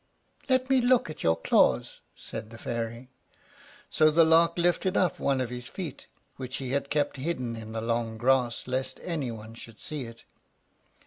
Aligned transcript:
"Let 0.49 0.67
me 0.67 0.81
look 0.81 1.11
at 1.11 1.21
your 1.21 1.35
claws," 1.35 1.99
said 2.15 2.49
the 2.49 2.57
Fairy. 2.57 3.11
So 3.91 4.09
the 4.09 4.25
Lark 4.25 4.57
lifted 4.57 4.97
up 4.97 5.19
one 5.19 5.39
of 5.39 5.51
his 5.51 5.67
feet, 5.69 6.07
which 6.37 6.57
he 6.57 6.71
had 6.71 6.89
kept 6.89 7.17
hidden 7.17 7.55
in 7.55 7.73
the 7.73 7.81
long 7.81 8.17
grass, 8.17 8.65
lest 8.65 8.99
any 9.03 9.29
one 9.29 9.53
should 9.53 9.79
see 9.79 10.05
it. 10.05 10.23